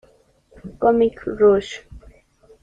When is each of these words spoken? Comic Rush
Comic 0.79 1.13
Rush 1.29 1.85